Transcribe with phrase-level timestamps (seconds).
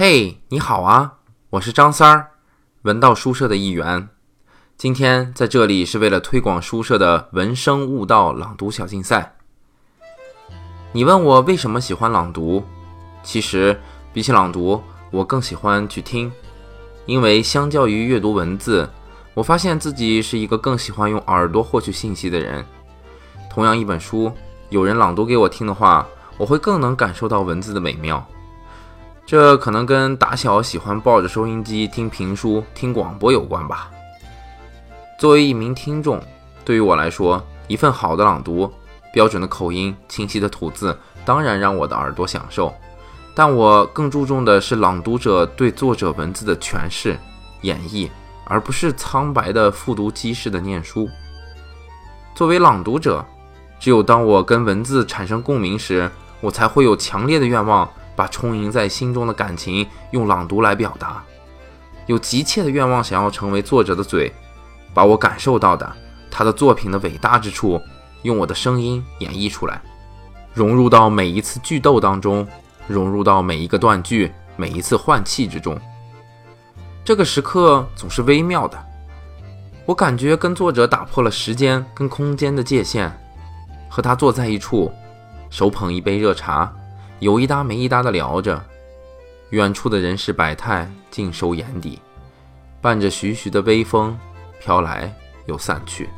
[0.00, 1.14] 嘿，你好啊，
[1.50, 2.30] 我是张三儿，
[2.82, 4.08] 文道书社的一员。
[4.76, 9.34] 今天在这里是为了推广书社的文生悟道朗读小竞赛。
[10.92, 12.62] 你问我为什么喜欢朗读？
[13.24, 13.76] 其实
[14.12, 14.80] 比起朗读，
[15.10, 16.30] 我更喜欢去听，
[17.04, 18.88] 因为相较于阅读文字，
[19.34, 22.64] 我发现自己是一个更喜欢用耳朵获取信息的人。
[23.50, 24.32] 同样一本书，
[24.68, 26.06] 有人朗读给我听的话，
[26.36, 28.24] 我会更能感受到文字的美妙。
[29.28, 33.90] 这可能跟打小喜欢抱着收音机听评书、听广播有关吧。
[35.18, 36.18] 作为一名听众，
[36.64, 38.72] 对于我来说，一份好的朗读、
[39.12, 42.72] 标准的口音、清晰的吐字，当然让我的耳朵享受。
[43.34, 47.14] 但我更注重的是朗读者对作者文字的诠释、
[47.60, 48.08] 演绎，
[48.46, 51.06] 而不是苍白的复读机式的念书。
[52.34, 53.22] 作为朗读者，
[53.78, 57.86] 只有当我跟文字产生共鸣时，我才会有强烈的愿望。
[58.18, 61.22] 把充盈在心中的感情用朗读来表达，
[62.06, 64.32] 有急切的愿望想要成为作者的嘴，
[64.92, 65.88] 把我感受到的
[66.28, 67.80] 他的作品的伟大之处，
[68.22, 69.80] 用我的声音演绎出来，
[70.52, 72.44] 融入到每一次剧斗当中，
[72.88, 75.80] 融入到每一个断句、每一次换气之中。
[77.04, 78.76] 这个时刻总是微妙的，
[79.86, 83.16] 我感觉跟作者打破了时间跟空间的界限，
[83.88, 84.92] 和他坐在一处，
[85.50, 86.74] 手捧一杯热茶。
[87.20, 88.62] 有一搭没一搭的聊着，
[89.50, 92.00] 远处的人世百态尽收眼底，
[92.80, 94.16] 伴着徐徐的微风，
[94.60, 95.12] 飘来
[95.46, 96.08] 又散去。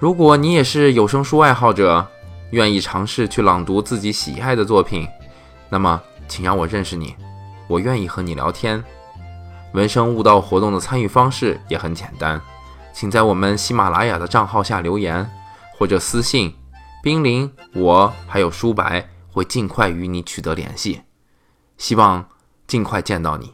[0.00, 2.04] 如果你也是有声书爱好者，
[2.50, 5.06] 愿意尝试去朗读自己喜爱的作品，
[5.68, 7.14] 那么请让我认识你，
[7.68, 8.82] 我愿意和你聊天。
[9.74, 12.40] 闻声悟道活动的参与方式也很简单，
[12.92, 15.30] 请在我们喜马拉雅的账号下留言，
[15.78, 16.52] 或者私信。
[17.02, 21.02] 冰凌，我还有舒白会尽快与你取得联系，
[21.76, 22.28] 希望
[22.68, 23.52] 尽快见到你。